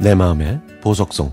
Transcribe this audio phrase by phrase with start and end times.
[0.00, 1.30] 내 마음의 보석송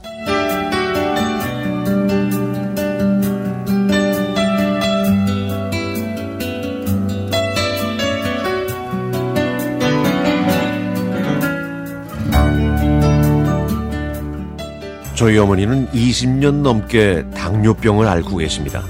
[15.15, 18.83] 저희 어머니는 20년 넘게 당뇨병을 앓고 계십니다.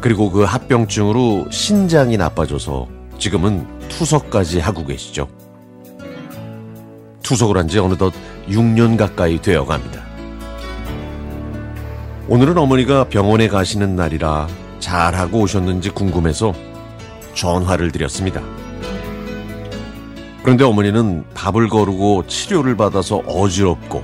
[0.00, 5.28] 그리고 그 합병증으로 신장이 나빠져서 지금은 투석까지 하고 계시죠.
[7.30, 8.12] 투석을 한 지 어느덧
[8.48, 10.02] 6년 가까이 되어 갑니다.
[12.26, 14.48] 오늘은 어머니가 병원에 가시는 날이라
[14.80, 16.52] 잘하고 오셨는지 궁금해서
[17.34, 18.42] 전화를 드렸습니다.
[20.42, 24.02] 그런데 어머니는 밥을 거르고 치료를 받아서 어지럽고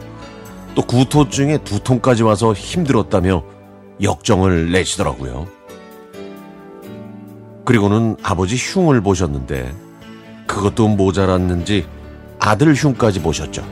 [0.77, 3.43] 또 구토증에 두통까지 와서 힘들었다며
[4.01, 5.49] 역정을 내시더라고요.
[7.65, 9.74] 그리고는 아버지 흉을 보셨는데
[10.47, 11.87] 그것도 모자랐는지
[12.47, 13.66] 아들 흉까지 보셨죠.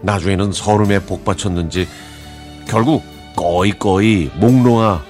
[0.00, 1.86] 나중에는 서름에 복받쳤는지
[2.66, 3.02] 결국
[3.36, 5.02] 꺼이꺼이 목 놓아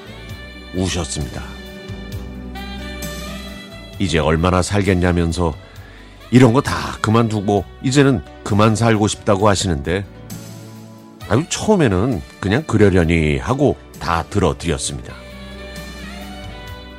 [0.75, 1.41] 우셨습니다.
[4.01, 5.55] 이제 얼마나 살겠냐면서
[6.33, 10.05] 이런 거 다 그만두고 이제는 그만 살고 싶다고 하시는데
[11.29, 15.15] 아유 처음에는 그냥 그러려니 하고 다 들어드렸습니다.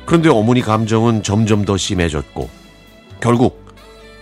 [0.06, 2.48] 그런데 어머니 감정은 점점 더 심해졌고
[3.20, 3.69] 결국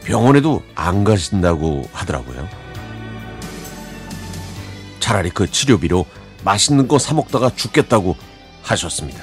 [0.04, 2.48] 병원에도 안 가신다고 하더라고요.
[5.00, 6.06] 차라리 그 치료비로
[6.44, 8.16] 맛있는 거 사 먹다가 죽겠다고
[8.62, 9.22] 하셨습니다.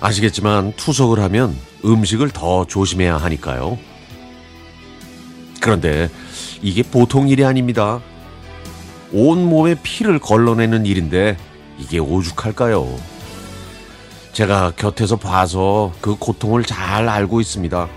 [0.00, 3.78] 아시겠지만 투석을 하면 음식을 더 조심해야 하니까요.
[5.60, 6.08] 그런데
[6.62, 8.00] 이게 보통 일이 아닙니다.
[9.12, 11.36] 온몸에 피를 걸러내는 일인데
[11.78, 12.98] 이게 오죽할까요?
[14.32, 17.88] 제가 곁에서 봐서 그 고통을 잘 알고 있습니다.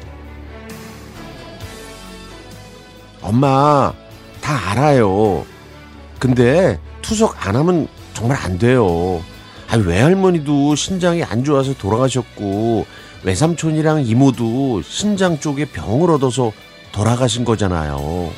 [3.23, 3.94] 엄마,
[4.41, 5.45] 다 알아요.
[6.19, 9.23] 근데 투석 안 하면 정말 안 돼요.
[9.69, 12.85] 아, 외할머니도 신장이 안 좋아서 돌아가셨고,
[13.23, 16.51] 외삼촌이랑 이모도 신장 쪽에 병을 얻어서
[16.91, 18.31] 돌아가신 거잖아요.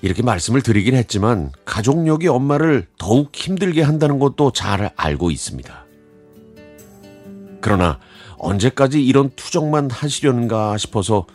[0.00, 5.84] 이렇게 말씀을 드리긴 했지만 가족력이 엄마를 더욱 힘들게 한다는 것도 잘 알고 있습니다.
[7.62, 7.98] 그러나
[8.36, 11.26] 언제까지 이런 투정만 하시려는가 싶어서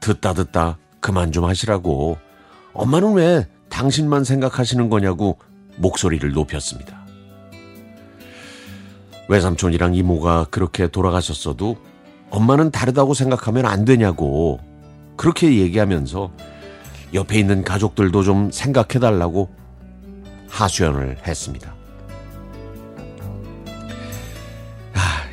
[0.00, 2.18] 듣다 듣다 그만 좀 하시라고
[2.72, 5.38] 엄마는 왜 당신만 생각하시는 거냐고
[5.76, 7.04] 목소리를 높였습니다.
[9.28, 11.76] 외삼촌이랑 이모가 그렇게 돌아가셨어도
[12.30, 14.60] 엄마는 다르다고 생각하면 안 되냐고
[15.16, 16.32] 그렇게 얘기하면서
[17.12, 19.50] 옆에 있는 가족들도 좀 생각해달라고
[20.48, 21.74] 하소연을 했습니다.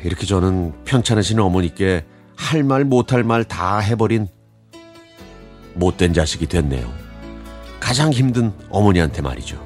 [0.04, 2.04] 이렇게 저는 편찮으신 어머니께
[2.36, 4.28] 할 말 못할 말 다 해버린
[5.74, 6.92] 못된 자식이 됐네요.
[7.80, 9.62] 가장 힘든 어머니한테 말이죠.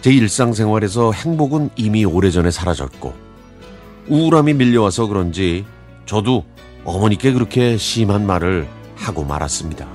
[0.00, 3.12] 제 일상생활에서 행복은 이미 오래전에 사라졌고
[4.08, 5.64] 우울함이 밀려와서 그런지
[6.06, 6.44] 저도
[6.84, 9.86] 어머니께 그렇게 심한 말을 하고 말았습니다.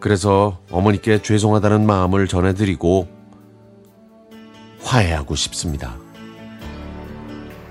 [0.00, 3.08] 그래서 어머니께 죄송하다는 마음을 전해드리고
[4.86, 5.96] 화해하고 싶습니다.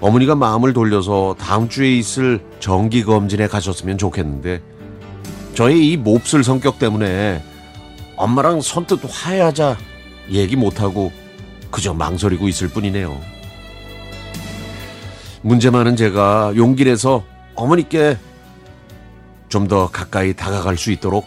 [0.01, 4.61] 어머니가 마음을 돌려서 다음 주에 있을 정기검진에 가셨으면 좋겠는데
[5.55, 7.41] 저의 이 몹쓸 성격 때문에
[8.17, 9.77] 엄마랑 선뜻 화해하자
[10.31, 11.11] 얘기 못하고
[11.71, 13.19] 그저 망설이고 있을 뿐이네요.
[15.41, 17.23] 문제 많은 제가 용기 내서
[17.55, 18.17] 어머니께
[19.47, 21.25] 좀 더 가까이 다가갈 수 있도록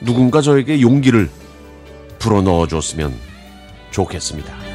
[0.00, 1.30] 누군가 저에게 용기를
[2.18, 3.14] 불어넣어 줬으면
[3.92, 4.69] 좋겠습니다.